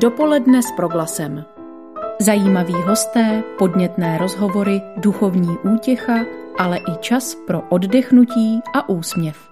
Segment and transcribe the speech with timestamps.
[0.00, 1.44] Dopoledne s proglasem.
[2.20, 6.14] Zajímaví hosté, podnětné rozhovory, duchovní útěcha,
[6.58, 9.50] ale i čas pro oddechnutí a úsměv.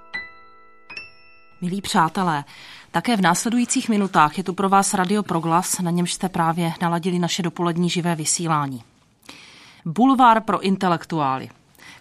[1.60, 2.44] Milí přátelé,
[2.90, 7.18] také v následujících minutách je tu pro vás Radio Proglas, na němž jste právě naladili
[7.18, 8.82] naše dopolední živé vysílání.
[9.84, 11.48] Bulvár pro intelektuály.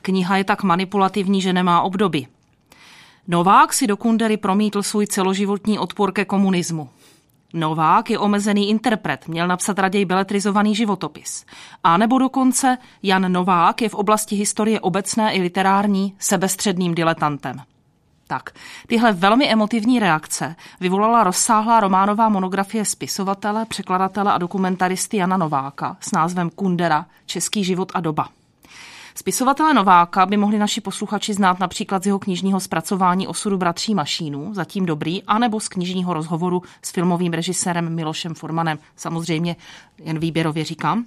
[0.01, 2.27] Kniha je tak manipulativní, že nemá obdoby.
[3.27, 6.89] Novák si do Kundery promítl svůj celoživotní odpor ke komunismu.
[7.53, 11.45] Novák je omezený interpret, měl napsat raději beletrizovaný životopis.
[11.83, 17.61] A nebo dokonce Jan Novák je v oblasti historie obecné i literární sebestředným diletantem.
[18.27, 18.49] Tak,
[18.87, 26.11] tyhle velmi emotivní reakce vyvolala rozsáhlá románová monografie spisovatele, překladatele a dokumentaristy Jana Nováka s
[26.11, 28.29] názvem Kundera– Český život a doba.
[29.19, 34.53] Spisovatele Nováka by mohli naši posluchači znát například z jeho knižního zpracování osudu bratří Mašínů,
[34.53, 39.55] zatím dobrý, anebo z knižního rozhovoru s filmovým režisérem Milošem Formanem, samozřejmě
[39.97, 41.05] jen výběrově říkám.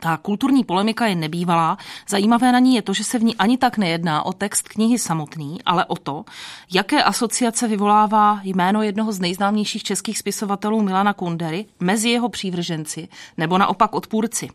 [0.00, 1.78] Ta kulturní polemika je nebývalá.
[2.08, 4.98] Zajímavé na ní je to, že se v ní ani tak nejedná o text knihy
[4.98, 6.24] samotný, ale o to,
[6.72, 13.58] jaké asociace vyvolává jméno jednoho z nejznámějších českých spisovatelů Milana Kundery mezi jeho přívrženci nebo
[13.58, 14.48] naopak odpůrci.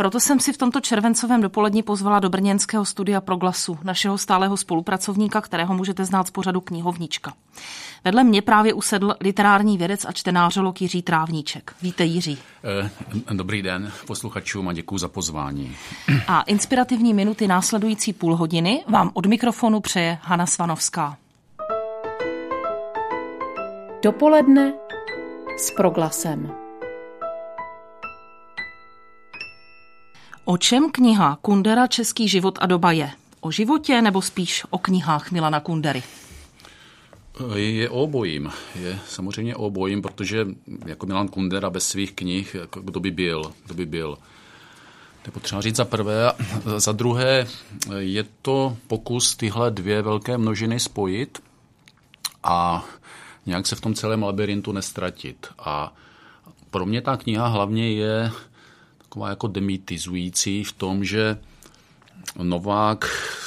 [0.00, 5.40] Proto jsem si v tomto červencovém dopolední pozvala do brněnského studia Proglasu, našeho stálého spolupracovníka,
[5.40, 7.32] kterého můžete znát z pořadu knihovnička.
[8.04, 11.74] Vedle mě právě usedl literární vědec a čtenářolog Jiří Trávníček.
[11.82, 12.38] Víte Jiří.
[12.64, 15.76] Eh, dobrý den posluchačům a děkuji za pozvání.
[16.26, 21.16] A inspirativní minuty následující půl hodiny vám od mikrofonu přeje Hana Svanovská.
[24.02, 24.72] Dopoledne
[25.58, 26.69] s proglasem.
[30.44, 33.10] O čem kniha Kundera Český život a doba je?
[33.40, 36.02] O životě nebo spíš o knihách Milana Kundery?
[37.54, 38.50] Je obojím.
[38.74, 40.46] Je samozřejmě obojím, protože
[40.86, 44.18] jako Milan Kundera bez svých knih, jako kdo by byl, kdo by byl.
[45.22, 46.32] To je potřeba říct za prvé.
[46.76, 47.46] Za druhé
[47.98, 51.42] je to pokus tyhle dvě velké množiny spojit
[52.42, 52.84] a
[53.46, 55.46] nějak se v tom celém labirintu nestratit.
[55.58, 55.94] A
[56.70, 58.30] pro mě ta kniha hlavně je
[59.10, 61.38] taková jako demitizující v tom, že
[62.42, 63.04] Novák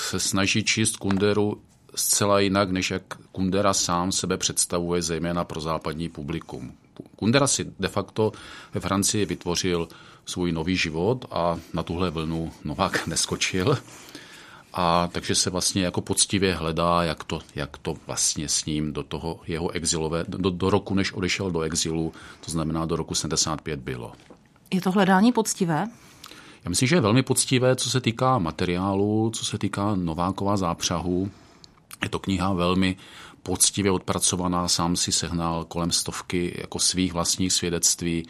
[0.10, 1.62] se snaží číst Kunderu
[1.96, 6.74] zcela jinak, než jak Kundera sám sebe představuje, zejména pro západní publikum.
[7.16, 8.32] Kundera si de facto
[8.74, 9.88] ve Francii vytvořil
[10.26, 13.78] svůj nový život a na tuhle vlnu Novák neskočil.
[14.74, 19.04] A takže se vlastně jako poctivě hledá, jak to, jak to vlastně s ním do
[19.04, 22.14] toho jeho exilové, do, do roku, než odešel do exilu,
[22.46, 24.14] to znamená do roku 75 bylo.
[24.74, 25.88] Je to hledání poctivé?
[26.64, 31.32] Já myslím, že je velmi poctivé, co se týká materiálu, co se týká Novákova zápřahu.
[32.04, 32.96] Je to kniha velmi
[33.44, 38.28] poctivě odpracovaná, sám si sehnal kolem stovky jako svých vlastních svědectví.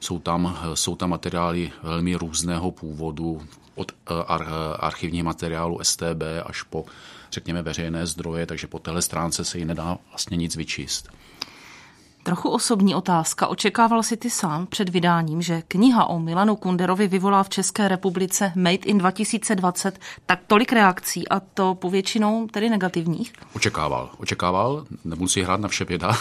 [0.00, 3.42] Jsou tam, jsou tam materiály velmi různého původu,
[3.74, 4.14] od eh,
[4.78, 6.84] archivních materiálů STB až po,
[7.32, 11.08] řekněme, veřejné zdroje, takže po téhle stránce se jí nedá vlastně nic vyčíst.
[12.26, 13.46] Trochu osobní otázka.
[13.46, 18.52] Očekával si ty sám před vydáním, že kniha o Milanu Kunderovi vyvolá v České republice
[18.56, 23.32] Made in 2020 tak tolik reakcí a to povětšinou tedy negativních?
[23.54, 24.10] Očekával.
[24.18, 24.86] Očekával.
[25.04, 26.16] Nebudu si hrát na vše běda.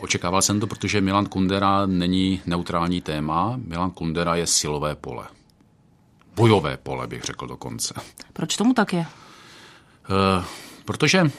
[0.00, 3.54] Očekával jsem to, protože Milan Kundera není neutrální téma.
[3.66, 5.24] Milan Kundera je silové pole.
[6.36, 7.94] Bojové pole, bych řekl dokonce.
[8.32, 9.00] Proč tomu tak je?
[9.00, 10.44] Uh,
[10.84, 11.30] protože uh,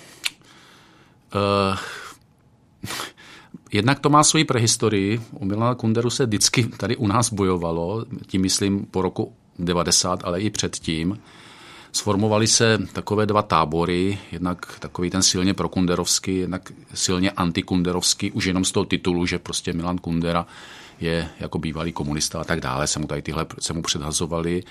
[3.71, 5.21] Jednak to má svoji prehistorii.
[5.31, 10.41] U Milana Kunderu se vždycky tady u nás bojovalo, tím myslím po roku 90, ale
[10.41, 11.19] i předtím.
[11.91, 18.65] Sformovaly se takové dva tábory, jednak takový ten silně prokunderovský, jednak silně antikunderovský, už jenom
[18.65, 20.47] z toho titulu, že prostě Milan Kundera
[20.99, 24.63] je jako bývalý komunista a tak dále, se mu tady tyhle se mu předhazovali.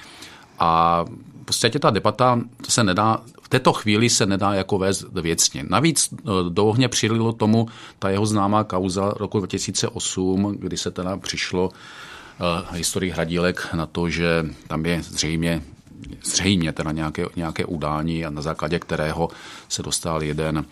[0.60, 1.04] A
[1.42, 5.64] v podstatě ta debata se nedá, v této chvíli se nedá jako vést věcně.
[5.68, 6.16] Navíc e,
[6.48, 12.76] do ohně přililo tomu ta jeho známá kauza roku 2008, kdy se teda přišlo uh,
[12.76, 15.62] historii hradílek na to, že tam je zřejmě
[16.22, 19.28] zřejmě teda nějaké, nějaké udání a na základě kterého
[19.68, 20.64] se dostal jeden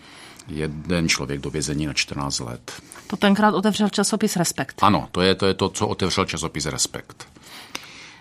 [0.49, 2.71] jeden člověk do vězení na 14 let.
[3.07, 4.75] To tenkrát otevřel časopis Respekt.
[4.81, 7.27] Ano, to je to, je to co otevřel časopis Respekt.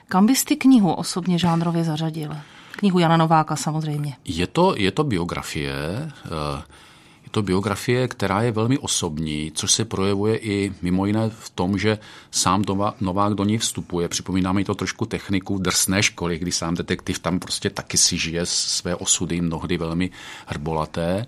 [0.08, 2.36] Kam bys ty knihu osobně žánrově zařadil?
[2.70, 4.16] Knihu Jana Nováka samozřejmě.
[4.24, 5.74] Je to, je to biografie,
[6.24, 6.62] eh,
[7.24, 11.78] je to biografie, která je velmi osobní, což se projevuje i mimo jiné v tom,
[11.78, 11.98] že
[12.30, 12.62] sám
[13.00, 14.08] Novák do ní vstupuje.
[14.08, 18.46] Připomíná mi to trošku techniku drsné školy, kdy sám detektiv tam prostě taky si žije
[18.46, 20.10] své osudy, mnohdy velmi
[20.46, 21.26] hrbolaté.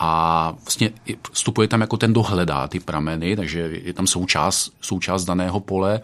[0.00, 0.90] a vlastně
[1.32, 6.00] vstupuje tam jako ten dohledá ty prameny, takže je tam součást, součást daného pole.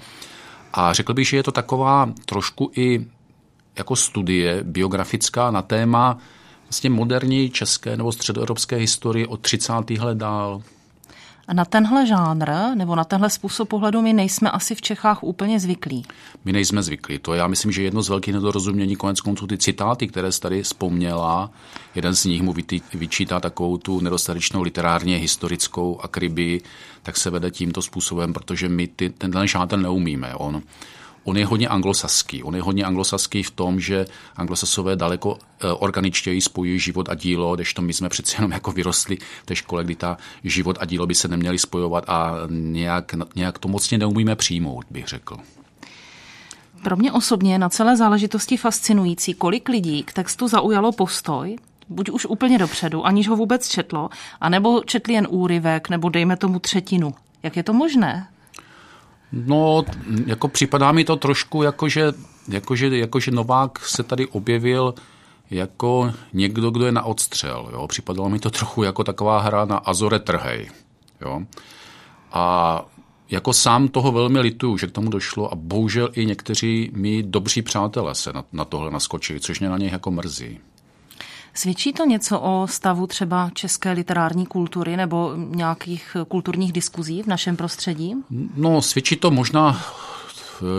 [0.76, 3.06] A řekl bych, že je to taková trošku i
[3.78, 6.18] jako studie biografická na téma
[6.64, 9.72] vlastně moderní české nebo středoevropské historie od 30.
[10.00, 10.62] let dál.
[11.52, 16.06] Na tenhle žánr nebo na tenhle způsob pohledu my nejsme asi v Čechách úplně zvyklí.
[16.44, 17.18] My nejsme zvyklí.
[17.18, 20.62] To já myslím, že jedno z velkých nedorozumění, konec konců ty citáty, které jsi tady
[20.62, 21.50] vzpomněla,
[21.94, 22.54] jeden z nich mu
[22.94, 26.60] vyčítá takovou tu nedostatečnou literárně historickou akrybii,
[27.02, 30.34] tak se vede tímto způsobem, protože my ty, tenhle žánr neumíme.
[30.34, 30.62] On
[31.24, 32.42] On je hodně anglosaský.
[32.42, 34.06] On je hodně anglosaský v tom, že
[34.36, 39.16] anglosasové daleko eh, organičtěji spojují život a dílo, to my jsme přeci jenom jako vyrostli
[39.42, 43.58] v té škole, kdy ta život a dílo by se neměli spojovat a nějak, nějak
[43.58, 45.36] to mocně neumíme přijmout, bych řekl.
[46.82, 51.56] Pro mě osobně je na celé záležitosti fascinující, kolik lidí k textu zaujalo postoj,
[51.88, 54.10] buď už úplně dopředu, aniž ho vůbec četlo,
[54.40, 57.14] anebo četli jen úryvek, nebo dejme tomu třetinu.
[57.42, 58.28] Jak je to možné?
[59.34, 59.84] No,
[60.26, 62.12] jako připadá mi to trošku jako, že,
[62.48, 64.94] jako, že, jako, že Novák se tady objevil
[65.50, 67.70] jako někdo, kdo je na odstřel.
[67.72, 67.86] Jo?
[67.86, 70.70] Připadalo mi to trochu jako taková hra na Azore Trhej.
[71.20, 71.42] Jo?
[72.32, 72.84] A
[73.30, 77.62] jako sám toho velmi lituju, že k tomu došlo a bohužel i někteří mý dobří
[77.62, 80.58] přátelé se na, na tohle naskočili, což mě na něj jako mrzí.
[81.54, 87.56] Svědčí to něco o stavu třeba české literární kultury nebo nějakých kulturních diskuzí v našem
[87.56, 88.14] prostředí?
[88.56, 89.84] No, svědčí to možná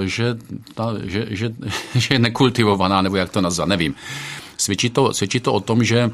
[0.05, 0.37] že,
[0.73, 1.55] ta, že, že,
[1.95, 3.95] že je nekultivovaná, nebo jak to nazvat, nevím.
[4.57, 6.11] Svědčí to, svědčí to o tom, že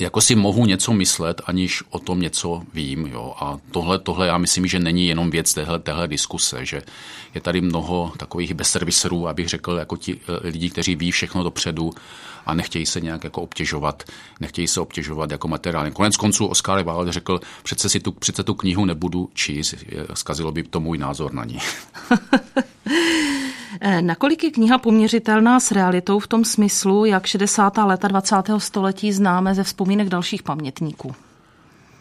[0.00, 3.06] jako si mohu něco myslet, aniž o tom něco vím.
[3.06, 3.34] Jo.
[3.40, 6.82] A tohle, tohle já myslím, že není jenom věc téhle, téhle diskuse, že
[7.34, 11.90] je tady mnoho takových bezserviserů, abych řekl, jako ti eh, lidi, kteří ví všechno dopředu
[12.46, 14.02] a nechtějí se nějak jako obtěžovat,
[14.40, 15.90] nechtějí se obtěžovat jako materiálně.
[15.90, 19.74] Konec konců Oscar Wilde řekl, přece, si tu, přece tu knihu nebudu číst,
[20.14, 21.58] zkazilo by to můj názor na ní.
[23.80, 27.84] Eh, nakolik je kniha poměřitelná s realitou v tom smyslu, jak 60.
[27.84, 28.60] léta 20.
[28.60, 31.14] století známe ze vzpomínek dalších pamětníků?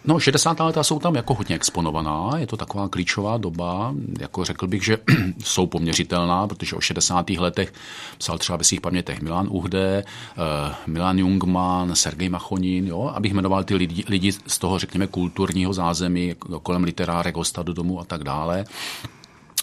[0.05, 0.59] No, 60.
[0.59, 4.97] léta jsou tam jako hodně exponovaná, je to taková klíčová doba, jako řekl bych, že
[5.43, 7.29] jsou poměřitelná, protože o 60.
[7.29, 7.73] letech
[8.17, 13.63] psal třeba ve svých pamětech Milan Uhde, eh, Milan Jungman, Sergej Machonin, jo, abych jmenoval
[13.63, 18.23] ty lidi, lidi z toho, řekněme, kulturního zázemí, kolem literárek, hosta do domu a tak
[18.23, 18.65] dále.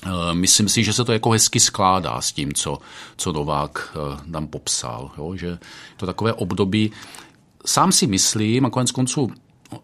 [0.06, 2.78] Eh, myslím si, že se to jako hezky skládá s tím, co,
[3.16, 5.10] co Novák eh, tam popsal.
[5.18, 5.36] Jo?
[5.36, 5.58] Že
[5.96, 6.92] to takové období,
[7.66, 9.30] sám si myslím, a konec konců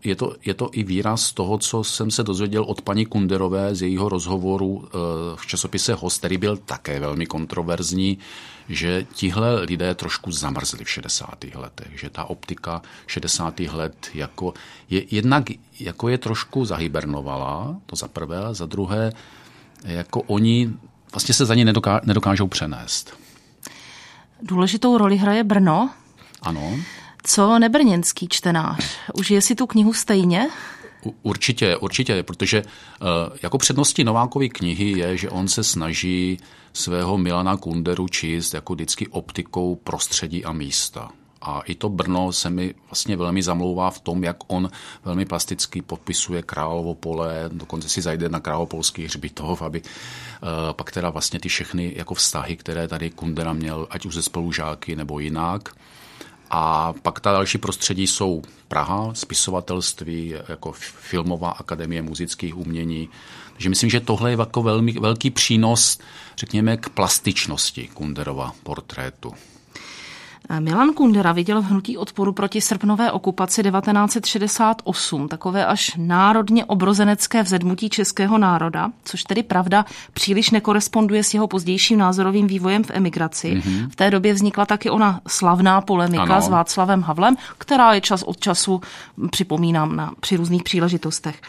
[0.04, 3.82] je to, je to i výraz toho, co jsem se dozvěděl od paní Kunderové z
[3.82, 4.90] jejího rozhovoru eh,
[5.36, 8.18] v časopise Host, který byl také velmi kontroverzní,
[8.68, 11.44] že tihle lidé trošku zamrzli v 60.
[11.54, 13.60] letech, že ta optika 60.
[13.60, 14.54] let jako
[14.90, 15.44] je, jednak
[15.80, 19.12] jako je trošku zahybernovala, to za prvé, a za druhé
[19.84, 20.70] jako oni
[21.12, 23.18] vlastně se za ně nedoká, nedokážou přenést.
[24.42, 25.90] Důležitou roli hraje Brno.
[26.42, 26.78] Ano.
[27.22, 28.84] Co nebrněnský čtenář?
[29.14, 30.48] Užije si tu knihu stejně?
[31.22, 33.08] Určitě, určitě, protože uh,
[33.42, 36.38] jako předností Novákovy knihy je, že on se snaží
[36.72, 41.10] svého Milana Kunderu číst jako vždycky optikou prostředí a místa.
[41.44, 44.70] A i to Brno se mi vlastně velmi zamlouvá v tom, jak on
[45.04, 49.88] velmi plasticky podpisuje Královo pole, dokonce si zajde na Královopolský hřbitov, aby uh,
[50.72, 54.96] pak teda vlastně ty všechny jako vztahy, které tady Kundera měl, ať už ze spolužáky
[54.96, 55.68] nebo jinak.
[56.50, 63.08] A pak ta další prostředí jsou Praha, spisovatelství, jako filmová akademie muzických umění.
[63.52, 65.98] Takže myslím, že tohle je jako velmi, velký přínos,
[66.36, 69.34] řekněme, k plastičnosti Kunderova portrétu.
[70.60, 77.90] Milan Kundera viděl v hnutí odporu proti srpnové okupaci 1968 takové až národně obrozenecké vzedmutí
[77.90, 83.54] českého národa, což tedy pravda příliš nekoresponduje s jeho pozdějším názorovým vývojem v emigraci.
[83.54, 83.88] Mm-hmm.
[83.90, 86.42] V té době vznikla taky ona slavná polemika ano.
[86.42, 88.80] s Václavem Havlem, která je čas od času,
[89.30, 91.40] připomínám, na, při různých příležitostech.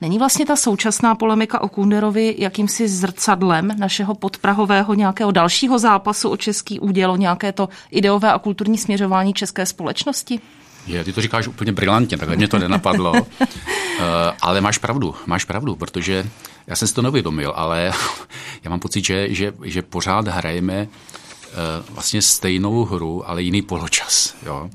[0.00, 6.36] Není vlastně ta současná polemika o Kunderovi jakýmsi zrcadlem našeho podprahového nějakého dalšího zápasu o
[6.36, 10.40] český úděl, nějaké to ideové a kulturní směřování české společnosti?
[10.86, 13.12] Je, ty to říkáš úplně brilantně, takhle mě to nenapadlo.
[13.12, 13.26] uh,
[14.40, 16.30] ale máš pravdu, máš pravdu, protože
[16.66, 17.92] já jsem si to neuvědomil, ale
[18.64, 24.34] já mám pocit, že, že, že pořád hrajeme uh, vlastně stejnou hru, ale jiný poločas.
[24.46, 24.70] Jo?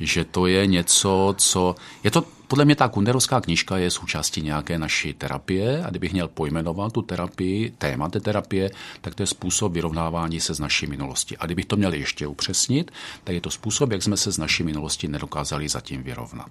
[0.00, 1.74] Že to je něco, co...
[2.04, 6.28] Je to podle mě ta kunderovská knižka je součástí nějaké naší terapie a kdybych měl
[6.28, 8.70] pojmenovat tu terapii, téma té terapie,
[9.00, 11.36] tak to je způsob vyrovnávání se z naší minulosti.
[11.38, 12.90] A kdybych to měl ještě upřesnit,
[13.24, 16.50] tak je to způsob, jak jsme se z naší minulosti nedokázali zatím vyrovnat.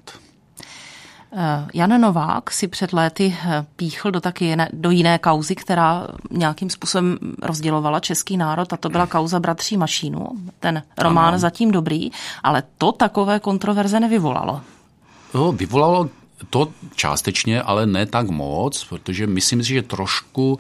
[1.36, 6.08] Eh, Jan Novák si před léty eh, píchl do taky jiné, do jiné kauzy, která
[6.32, 10.28] nějakým způsobem rozdělovala český národ a to byla kauza bratří Mašínu.
[10.60, 11.40] Ten román ano.
[11.40, 12.10] zatím dobrý,
[12.44, 14.62] ale to takové kontroverze nevyvolalo.
[15.34, 16.10] No, vyvolalo
[16.50, 20.60] to částečně, ale ne tak moc, protože myslím si, že trošku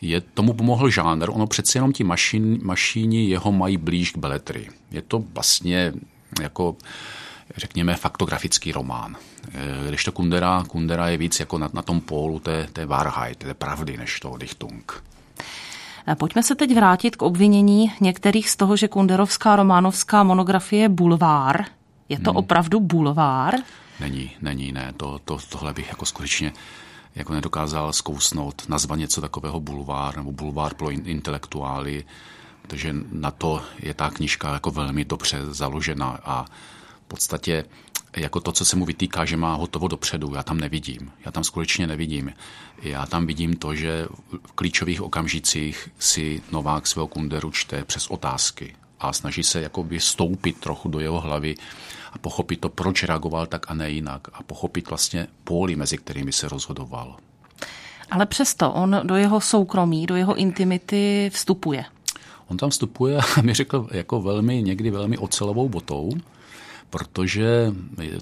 [0.00, 1.30] je, tomu pomohl žánr.
[1.30, 4.68] Ono přece jenom ti mašin, mašíni jeho mají blíž k beletry.
[4.90, 5.92] Je to vlastně
[6.42, 6.76] jako
[7.56, 9.16] řekněme, faktografický román.
[9.54, 13.38] Eh, když to Kundera, Kundera je víc jako na, na tom pólu té, té Wahrheit,
[13.38, 15.04] té pravdy, než to Dichtung.
[16.08, 20.88] Eh, pojďme se teď vrátit k obvinění některých z toho, že kunderovská románovská monografie je
[20.88, 21.64] bulvár.
[22.08, 22.36] Je to hmm.
[22.36, 23.54] opravdu bulvár?
[24.00, 24.92] Není, není, ne.
[24.96, 26.52] To, to, tohle bych jako skutečně
[27.14, 32.04] jako nedokázal zkousnout, nazvat něco takového bulvár nebo bulvár pro intelektuály,
[32.62, 36.44] protože na to je ta knižka jako velmi dobře založena a
[37.04, 37.64] v podstatě
[38.16, 41.12] jako to, co se mu vytýká, že má hotovo dopředu, já tam nevidím.
[41.24, 42.32] Já tam skutečně nevidím.
[42.82, 44.06] Já tam vidím to, že
[44.46, 50.60] v klíčových okamžicích si Novák svého kunderu čte přes otázky a snaží se jakoby stoupit
[50.60, 51.54] trochu do jeho hlavy
[52.12, 56.32] a pochopit to, proč reagoval tak a ne jinak a pochopit vlastně póly, mezi kterými
[56.32, 57.16] se rozhodoval.
[58.10, 61.84] Ale přesto on do jeho soukromí, do jeho intimity vstupuje.
[62.48, 66.10] On tam vstupuje a mi řekl jako velmi, někdy velmi ocelovou botou,
[66.90, 67.72] protože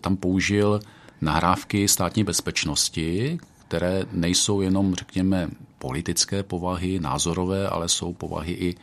[0.01, 0.81] tam použil
[1.21, 3.39] nahrávky státní bezpečnosti,
[3.69, 8.75] které nejsou jenom, řekněme, politické povahy, názorové, ale jsou povahy i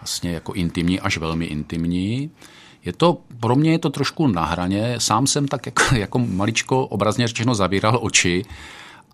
[0.00, 2.30] vlastně jako intimní, až velmi intimní.
[2.84, 4.94] Je to, pro mě je to trošku na hraně.
[4.98, 8.44] Sám jsem tak jako, jako maličko obrazně řečeno zavíral oči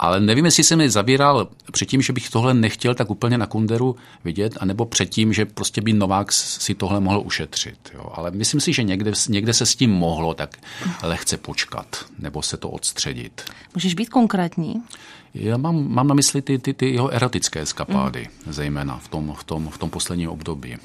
[0.02, 3.96] ale nevím, jestli jsem mi zavíral předtím, že bych tohle nechtěl tak úplně na Kunderu
[4.24, 7.90] vidět, anebo předtím, že prostě by Novák si tohle mohl ušetřit.
[7.94, 8.10] Jo.
[8.14, 10.56] Ale myslím si, že někde, někde se s tím mohlo tak
[11.02, 13.42] lehce počkat, nebo se to odstředit.
[13.74, 14.82] Můžeš být konkrétní?
[15.34, 18.52] Já mám, mám na mysli ty, ty, ty jeho erotické skapády, mm.
[18.52, 20.76] zejména v tom, v, tom, v tom posledním období.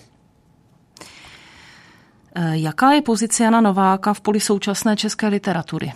[2.36, 5.94] E, jaká je pozice Jana Nováka v poli současné české literatury?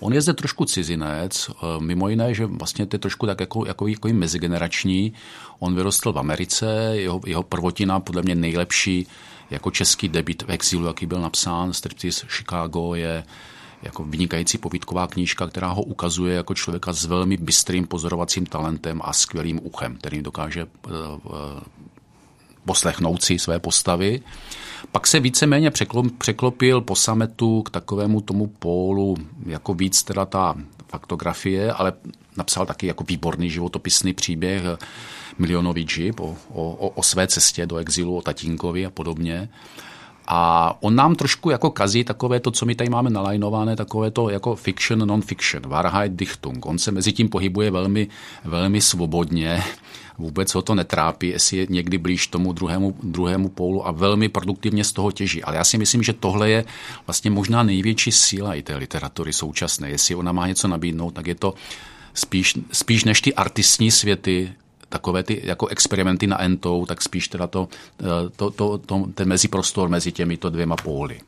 [0.00, 3.86] On je zde trošku cizinec, eh, mimo jiné, že vlastně je trošku tak jako, jako,
[3.86, 5.12] jako mezigenerační.
[5.58, 9.06] On vyrostl v Americe, jeho, jeho prvotina podle mě nejlepší
[9.50, 13.24] jako český debit v exilu, jaký byl napsán, Striptease Chicago je
[13.82, 19.12] jako vynikající povídková knížka, která ho ukazuje jako člověka s velmi bystrým pozorovacím talentem a
[19.12, 20.92] skvělým uchem, který dokáže uh,
[21.24, 21.32] uh,
[22.66, 24.20] poslechnout si své postavy.
[24.92, 25.70] Pak se víceméně
[26.18, 30.54] překlopil po sametu k takovému tomu pólu, jako víc teda ta
[30.88, 31.92] faktografie, ale
[32.36, 34.62] napsal taky jako výborný životopisný příběh
[35.38, 39.48] Milionový džip o, o, o své cestě do exilu, o tatínkovi a podobně.
[40.26, 44.30] A on nám trošku jako kazí takové to, co my tady máme nalajnované, takové to
[44.30, 46.66] jako fiction, non-fiction, Wahrheit, Dichtung.
[46.66, 48.08] On se mezi tím pohybuje velmi,
[48.44, 49.62] velmi svobodně
[50.18, 54.84] vůbec ho to netrápí, jestli je někdy blíž tomu druhému, druhému pólu a velmi produktivně
[54.84, 55.42] z toho těží.
[55.42, 56.64] Ale já si myslím, že tohle je
[57.06, 59.90] vlastně možná největší síla i té literatury současné.
[59.90, 61.54] Jestli ona má něco nabídnout, tak je to
[62.14, 64.52] spíš, spíš než ty artistní světy,
[64.88, 67.68] takové ty jako experimenty na entou, tak spíš teda to,
[68.36, 71.20] to, to, to, ten meziprostor mezi těmito dvěma póly.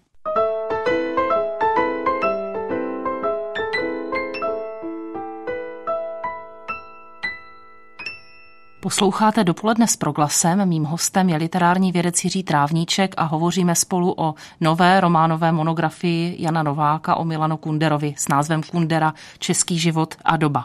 [8.80, 10.68] Posloucháte dopoledne s proglasem.
[10.68, 16.62] Mým hostem je literární vědec Jiří Trávníček a hovoříme spolu o nové románové monografii Jana
[16.62, 20.64] Nováka o Milanu Kunderovi s názvem Kundera Český život a doba.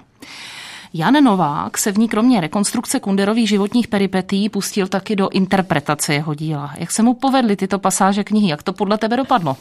[0.95, 6.33] Jan Novák se v ní kromě rekonstrukce Kunderových životních peripetí pustil taky do interpretace jeho
[6.33, 6.73] díla.
[6.77, 8.47] Jak se mu povedly tyto pasáže knihy?
[8.47, 9.57] Jak to podle tebe dopadlo?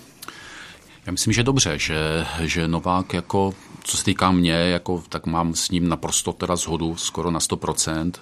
[1.07, 5.55] Já myslím, že dobře, že, že Novák jako, co se týká mě, jako, tak mám
[5.55, 8.13] s ním naprosto teda zhodu, skoro na 100%.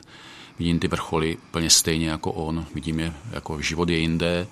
[0.58, 2.66] Vidím ty vrcholy plně stejně jako on.
[2.74, 4.46] Vidím je jako život je jinde,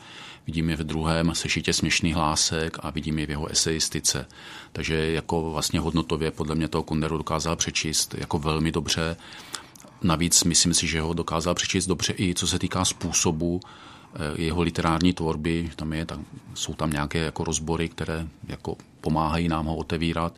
[0.49, 4.27] vidím je v druhém sešitě směšných hlásek a vidím je v jeho eseistice.
[4.73, 9.17] Takže jako vlastně hodnotově podle mě toho Kunderu dokázal přečíst jako velmi dobře.
[10.03, 13.61] Navíc myslím si, že ho dokázal přečíst dobře i co se týká způsobu,
[14.15, 16.25] Eh, jeho literární tvorby, tam je, tam,
[16.55, 20.33] jsou tam nějaké jako rozbory, které jako pomáhají nám ho otevírat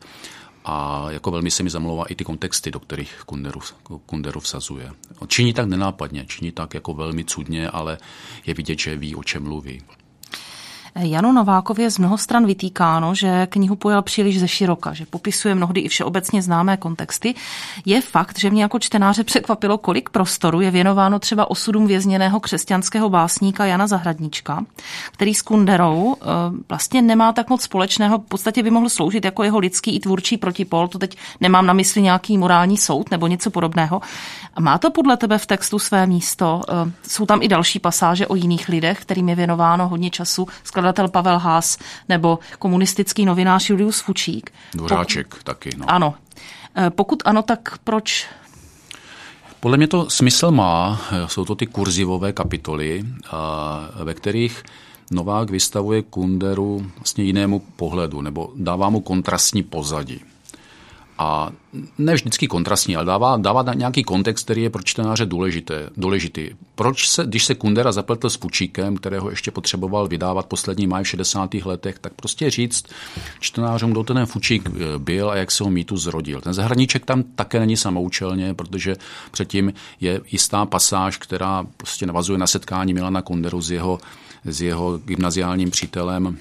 [0.65, 3.61] a jako velmi se mi zamlouvá i ty kontexty, do kterých Kunderu,
[4.07, 4.93] Kunderu vsazuje.
[5.27, 7.99] Činí tak nenápadně, činí tak jako velmi cudně, ale
[8.47, 9.83] je vidět, že ví, o čem mluví.
[10.95, 15.81] Janu Novákově z mnoho stran vytýkáno, že knihu pojal příliš ze široka, že popisuje mnohdy
[15.81, 17.35] i všeobecně známé kontexty.
[17.85, 23.11] Je fakt, že mě jako čtenáře překvapilo, kolik prostoru je věnováno třeba osudům vězněného křesťanského
[23.11, 24.65] básníka Jana Zahradníčka,
[25.13, 26.25] který s Kunderou eh,
[26.69, 30.37] vlastně nemá tak moc společného, v podstatě by mohl sloužit jako jeho lidský i tvůrčí
[30.37, 34.01] protipol, to teď nemám na mysli nějaký morální soud nebo něco podobného.
[34.61, 36.63] Má to podle tebe v textu své místo?
[36.69, 40.47] Eh, jsou tam i další pasáže o jiných lidech, kterým je věnováno hodně času,
[40.81, 44.51] skladatel Pavel Haas nebo komunistický novinář Julius Fučík.
[44.75, 45.43] Dvořáček Pokud...
[45.43, 45.71] taky.
[45.77, 45.91] No.
[45.91, 46.15] Ano.
[46.77, 48.27] Eh, pokud ano, tak proč
[49.61, 53.05] podle mě to smysl má, jsou to ty kurzivové kapitoly,
[54.05, 54.63] ve kterých
[55.11, 60.21] Novák vystavuje Kunderu vlastně jinému pohledu, nebo dává mu kontrastní pozadí.
[61.21, 61.51] A
[61.99, 66.51] ne vždycky kontrastní, ale dává, dává nějaký kontext, který je pro čtenáře důležité, důležitý.
[66.75, 71.09] Proč se, když se Kundera zapletl s Pučíkem, kterého ještě potřeboval vydávat poslední maj v
[71.09, 71.55] 60.
[71.55, 72.85] letech, tak prostě říct
[73.41, 76.41] čtenářům, kdo ten Fučík eh, byl a jak se ho mýtu zrodil.
[76.41, 78.97] Ten zahraniček tam také není samoučelně, protože
[79.31, 83.99] předtím je jistá pasáž, která prostě navazuje na setkání Milana Kunderu s jeho,
[84.45, 86.39] s jeho gymnaziálním přítelem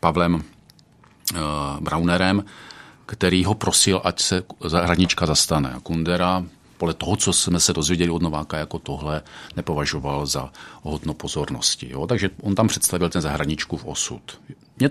[0.00, 0.40] Pavlem uh,
[1.80, 2.44] Braunerem,
[3.06, 5.72] který ho prosil, ať se zahranička zastane.
[5.72, 6.44] A Kundera
[6.78, 9.22] podle toho, co jsme se dozvěděli od Nováka, jako tohle
[9.56, 11.88] nepovažoval za hodno pozornosti.
[11.90, 12.06] Jo?
[12.06, 14.40] Takže on tam představil ten zahraničku v osud.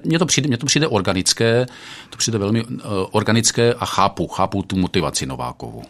[0.03, 1.65] Mně to, přijde, mně to přijde organické,
[2.09, 2.79] to přijde velmi uh,
[3.11, 5.83] organické a chápu, chápu tu motivaci Novákovu.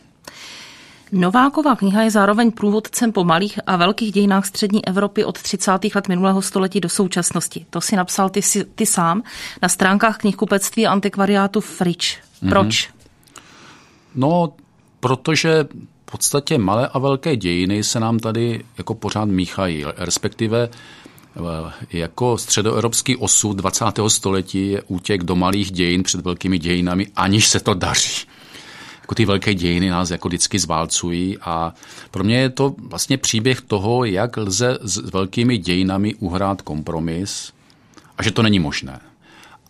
[1.11, 5.71] Nováková kniha je zároveň průvodcem po malých a velkých dějinách střední Evropy od 30.
[5.95, 7.65] let minulého století do současnosti.
[7.69, 8.41] To si napsal ty,
[8.75, 9.23] ty sám
[9.61, 12.17] na stránkách knihkupectví a antikvariátu Frič.
[12.41, 12.49] Mhm.
[12.49, 12.89] Proč?
[12.89, 12.91] Mm-hmm.
[14.15, 14.53] No,
[14.99, 15.67] protože
[16.07, 21.39] v podstatě malé a velké dějiny se nám tady jako pořád míchají, respektive eh,
[21.91, 23.85] jako středoevropský osud 20.
[24.07, 28.25] století je útěk do malých dějin před velkými dějinami, aniž se to daří
[29.05, 31.73] jako ty velké dějiny nás jako vždycky zválcují a
[32.11, 37.53] pro mě je to vlastně příběh toho, jak lze s velkými dějinami uhrát kompromis
[38.17, 38.99] a že to není možné.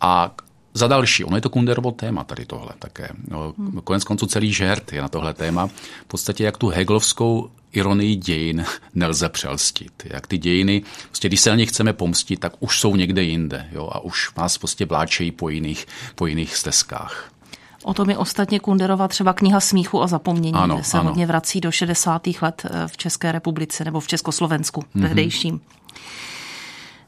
[0.00, 0.34] A
[0.74, 3.08] za další, ono je to Kunderovo téma tady tohle také.
[3.28, 5.66] No, konec konců celý žert je na tohle téma.
[6.02, 8.64] V podstatě jak tu heglovskou ironii dějin
[8.94, 9.92] nelze přelstit.
[10.04, 13.68] Jak ty dějiny, prostě když se na ně chceme pomstit, tak už jsou někde jinde
[13.72, 17.35] jo, a už nás prostě vláčejí po jiných, po jiných stezkách.
[17.86, 21.08] O tom je ostatně Kunderova třeba kniha Smíchu a zapomnění, ano, kde se ano.
[21.08, 22.22] hodně vrací do 60.
[22.42, 25.02] let eh, v České republice nebo v Československu mm-hmm.
[25.02, 25.60] tehdejším.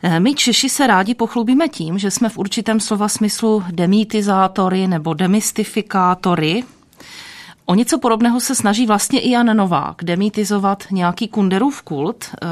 [0.03, 5.15] Eh, my Češi se rádi pochlubíme tím, že jsme v určitém slova smyslu demitizátory nebo
[5.15, 6.65] demystifikátory.
[7.71, 12.47] O něco podobného se snaží vlastně i Jan Novák, demitizovat nějaký Kunderův kult, eh,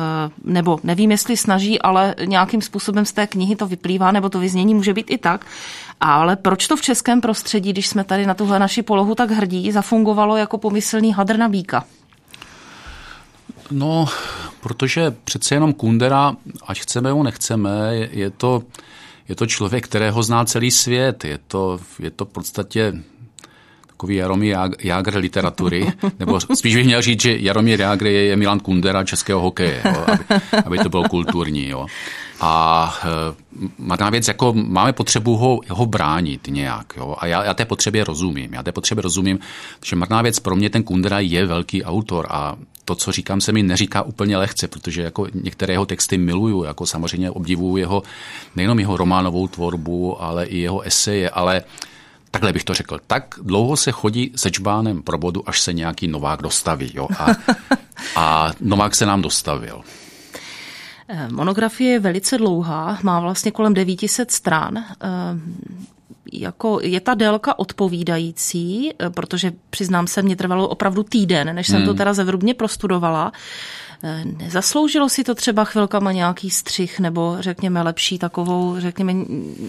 [0.45, 4.75] nebo nevím, jestli snaží, ale nějakým způsobem z té knihy to vyplývá, nebo to vyznění
[4.75, 5.47] může být i tak,
[6.01, 9.73] ale proč to v českém prostředí, když jsme tady na tuhle naši polohu tak hrdí,
[9.73, 11.85] zafungovalo jako pomyslný hadr na bíka?
[13.71, 14.09] No,
[14.61, 18.63] protože přece jenom Kundera, ať chceme nebo nechceme, je, je to,
[19.29, 21.25] je to člověk, kterého zná celý svět.
[21.25, 22.93] Je to, je to v podstatě
[23.97, 25.87] takový Jaromír Jágr literatury,
[26.19, 30.25] nebo spíš bych měl říct, že Jaromír Jágr je Milan Kundera českého hokeje, jo, aby,
[30.65, 31.69] aby to bylo kulturní.
[31.69, 31.87] Jo.
[32.41, 33.09] A e,
[33.79, 36.93] marná věc, jako máme potřebu ho, ho bránit nějak.
[36.97, 37.17] Jo?
[37.19, 38.55] A já, já té potřebě rozumím.
[38.55, 39.39] Já té potřebě rozumím,
[39.85, 43.53] že marná věc pro mě ten Kundera je velký autor a to, co říkám, se
[43.53, 48.03] mi neříká úplně lehce, protože jako některé jeho texty miluju, jako samozřejmě obdivuju jeho,
[48.57, 51.63] nejenom jeho románovou tvorbu, ale i jeho eseje, ale
[52.37, 56.09] takhle bych to řekl, tak dlouho se chodí se čbánem pro bodu, až se nějaký
[56.09, 56.91] Novák dostaví.
[56.95, 57.09] Jo?
[57.19, 57.27] A,
[58.17, 59.81] a Novák se nám dostavil.
[61.09, 64.79] Eh, monografie je velice dlouhá, má vlastně kolem 900 stran.
[64.79, 64.85] Eh,
[66.33, 71.77] jako je ta délka odpovídající, eh, protože přiznám se, mě trvalo opravdu týden, než jsem
[71.77, 71.87] hmm.
[71.87, 73.33] to teda zevrubně prostudovala.
[74.25, 79.15] Nezasloužilo si to třeba chvilkama nějaký střih nebo řekněme lepší takovou, řekněme,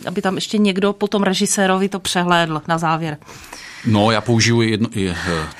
[0.08, 3.18] aby tam ještě někdo po tom režisérovi to přehlédl na závěr?
[3.86, 5.16] No, já použiju jedno, je,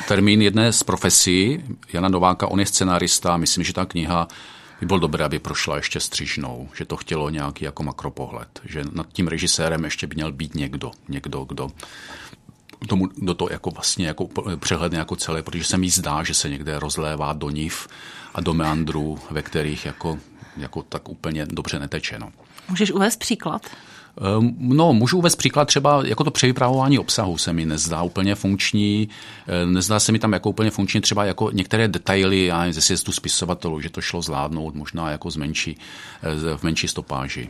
[0.08, 4.28] termín jedné z profesí, Jana Nováka, on je scenárista, myslím, že ta kniha
[4.80, 9.08] by bylo dobré, aby prošla ještě střižnou, že to chtělo nějaký jako makropohled, že nad
[9.14, 11.70] tím režisérem ještě by měl být někdo, někdo, kdo
[12.88, 14.28] tomu, kdo to jako vlastně jako
[14.60, 17.88] přehledne jako celé, protože se mi zdá, že se někde rozlévá do niv
[18.34, 20.20] a do meandrů, ve kterých jako,
[20.58, 22.20] jako tak úplně dobře neteče.
[22.20, 22.32] No.
[22.70, 23.62] Můžeš uvést příklad?
[24.22, 29.10] Ehm, no, můžu uvést příklad třeba, jako to převypravování obsahu se mi nezdá úplně funkční,
[29.48, 33.12] ehm, nezdá se mi tam jako úplně funkční třeba jako některé detaily já ze sjezdu
[33.12, 35.78] spisovatelů, že to šlo zvládnout možná jako z menší,
[36.58, 37.50] v menší stopáži.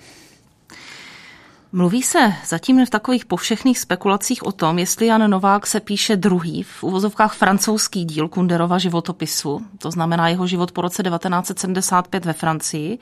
[1.71, 6.63] Mluví se zatím v takových povšechných spekulacích o tom, jestli Jan Novák se píše druhý
[6.63, 12.99] v uvozovkách francouzský díl Kunderova životopisu, to znamená jeho život po roce 1975 ve Francii.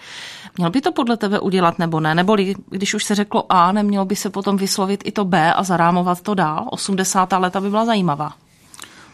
[0.58, 2.16] Měl by to podle tebe udělat nebo ne?
[2.16, 2.36] Nebo
[2.70, 6.22] když už se řeklo A, nemělo by se potom vyslovit i to B a zarámovat
[6.22, 6.68] to dál?
[6.72, 7.34] 80.
[7.38, 8.34] leta by byla zajímavá.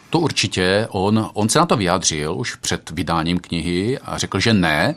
[0.09, 0.87] To určitě.
[0.89, 4.95] On, on se na to vyjádřil už před vydáním knihy a řekl, že ne,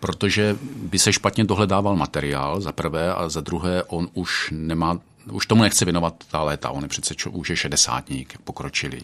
[0.00, 4.98] protože by se špatně dohledával materiál za prvé a za druhé on už nemá,
[5.30, 9.02] už tomu nechce věnovat ta léta, on je přece čo, už je šedesátník, jak pokročilý.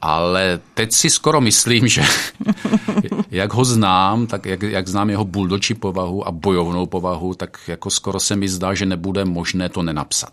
[0.00, 2.02] Ale teď si skoro myslím, že
[3.30, 7.90] jak ho znám, tak jak, jak znám jeho buldočí povahu a bojovnou povahu, tak jako
[7.90, 10.32] skoro se mi zdá, že nebude možné to nenapsat.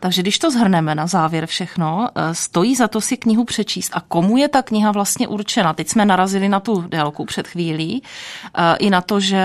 [0.00, 3.90] Takže když to zhrneme na závěr všechno, eh, stojí za to si knihu přečíst.
[3.94, 5.72] A komu je ta kniha vlastně určena?
[5.72, 8.02] Teď jsme narazili na tu délku před chvílí,
[8.54, 9.42] eh, i na to, že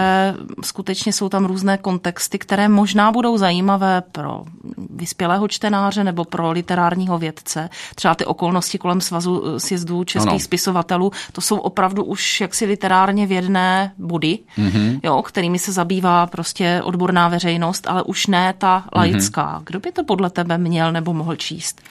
[0.63, 4.45] skutečně jsou tam různé kontexty, které možná budou zajímavé pro
[4.89, 7.69] vyspělého čtenáře nebo pro literárního vědce.
[7.95, 10.39] Třeba ty okolnosti kolem svazu eh, sjezdů českých ano.
[10.39, 14.99] spisovatelů, to jsou opravdu už jaksi literárně vědné body, mm-hmm.
[15.03, 19.59] jo, kterými se zabývá prostě odborná veřejnost, ale už ne ta laická.
[19.59, 19.63] Mm-hmm.
[19.65, 21.81] Kdo by to podle tebe tebe měl nebo mohl číst?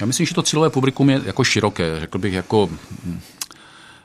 [0.00, 2.70] Já myslím, že to cílové publikum je jako široké, řekl bych jako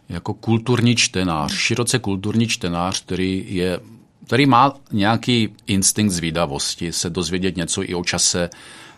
[0.10, 3.80] jako kulturní čtenář, široce kulturní čtenář, který je
[4.28, 8.50] který má nějaký instinkt zvídavosti, se dozvědět něco i o čase,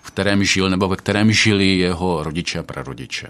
[0.01, 3.27] v kterém žil nebo ve kterém žili jeho rodiče a prarodiče.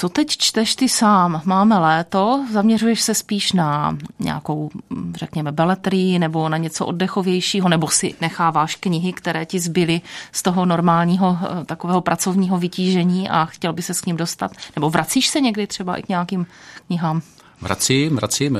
[0.00, 1.42] Co teď čteš ty sám?
[1.44, 4.70] Máme léto, zaměřuješ se spíš na nějakou,
[5.14, 10.00] řekněme, beletrii nebo na něco oddechovějšího, nebo si necháváš knihy, které ti zbyly
[10.32, 14.50] z toho normálního eh, takového pracovního vytížení a chtěl by se s ním dostat?
[14.76, 16.46] Nebo vracíš se někdy třeba i k nějakým
[16.86, 17.22] knihám?
[17.60, 18.58] Vracím, vracím.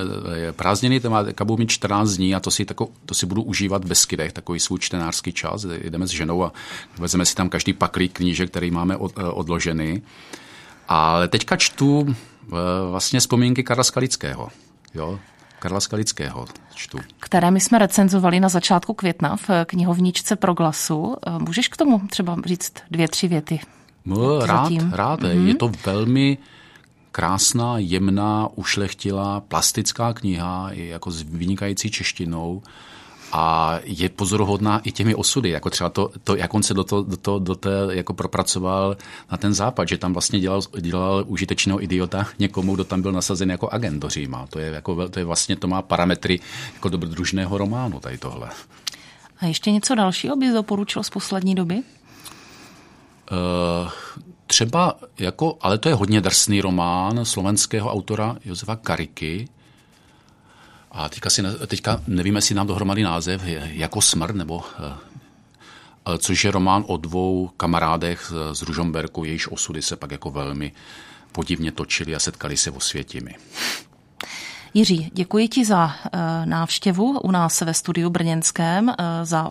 [0.57, 3.85] Prázdniny to má kabu mít 14 dní a to si, tako, to si budu užívat
[3.85, 5.64] ve skydech, takový svůj čtenářský čas.
[5.64, 6.53] Jdeme s ženou a
[6.98, 10.03] vezmeme si tam každý paklík knížek, který máme od, eh, odložený.
[10.88, 12.55] Ale teďka čtu eh,
[12.90, 14.48] vlastně vzpomínky Karla Skalického.
[14.94, 15.18] Jo?
[15.59, 16.98] Karla Skalického čtu.
[17.20, 21.16] Které my jsme recenzovali na začátku května v knihovničce Proglasu.
[21.27, 23.61] Eh, můžeš k tomu třeba říct dvě, tři věty?
[24.05, 25.20] No, rád, rád.
[25.20, 25.46] Mm-hmm.
[25.46, 26.38] Je to velmi
[27.12, 32.62] krásná, jemná, ušlechtilá, plastická kniha, je jako s vynikající češtinou
[33.32, 37.02] a je pozoruhodná i těmi osudy, jako třeba to, to jak on se do, to,
[37.02, 38.96] do, to, do té jako propracoval
[39.30, 43.50] na ten západ, že tam vlastně dělal, dělal užitečného idiota někomu, kdo tam byl nasazen
[43.50, 44.46] jako agent do Říma.
[44.46, 46.40] To je, jako, to je vlastně, to má parametry
[46.74, 48.48] jako dobrodružného románu tady tohle.
[49.40, 51.74] A ještě něco dalšího bys doporučil z poslední doby?
[51.74, 51.82] Uh,
[54.46, 59.48] třeba jako, ale to je hodně drsný román slovenského autora Josefa Kariky,
[60.98, 66.50] a teďka, si, teďka nevím, jestli nám dohromady název, jako smrt, nebo eh, což je
[66.50, 70.72] román o dvou kamarádech z Ružomberku, jejíž osudy se pak jako velmi
[71.32, 73.34] podivně točili a setkali se o světimi.
[74.74, 79.50] Jiří, děkuji ti za eh, návštěvu u nás ve studiu Brněnském, eh, za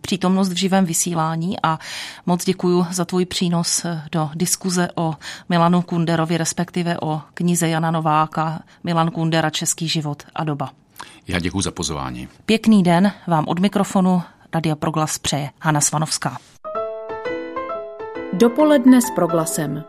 [0.00, 1.78] přítomnost v živém vysílání a
[2.26, 5.14] moc děkuji za tvůj přínos do diskuze o
[5.48, 10.70] Milanu Kunderovi, respektive o knize Jana Nováka Milan Kundera Český život a doba.
[11.28, 12.28] Já děkuji za pozvání.
[12.46, 14.22] Pěkný den vám od mikrofonu
[14.54, 16.36] Radia Proglas přeje Hana Svanovská.
[18.32, 19.84] Dopoledne s Proglasem.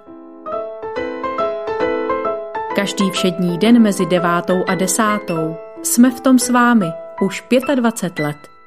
[2.76, 6.86] Každý všední den mezi devátou a desátou jsme v tom s vámi
[7.22, 7.44] už
[7.76, 8.61] 25 let.